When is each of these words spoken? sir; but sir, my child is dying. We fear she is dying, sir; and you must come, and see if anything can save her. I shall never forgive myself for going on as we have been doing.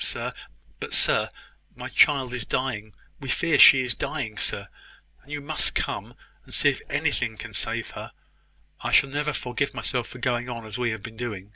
sir; 0.00 0.32
but 0.78 0.94
sir, 0.94 1.28
my 1.74 1.88
child 1.88 2.32
is 2.32 2.46
dying. 2.46 2.94
We 3.18 3.28
fear 3.28 3.58
she 3.58 3.82
is 3.82 3.96
dying, 3.96 4.38
sir; 4.38 4.68
and 5.24 5.32
you 5.32 5.40
must 5.40 5.74
come, 5.74 6.14
and 6.44 6.54
see 6.54 6.68
if 6.68 6.80
anything 6.88 7.36
can 7.36 7.52
save 7.52 7.90
her. 7.98 8.12
I 8.80 8.92
shall 8.92 9.10
never 9.10 9.32
forgive 9.32 9.74
myself 9.74 10.06
for 10.06 10.18
going 10.20 10.48
on 10.48 10.64
as 10.64 10.78
we 10.78 10.90
have 10.90 11.02
been 11.02 11.16
doing. 11.16 11.52